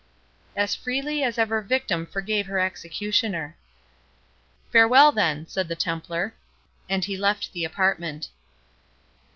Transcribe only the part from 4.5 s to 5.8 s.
"Farewell, then," said the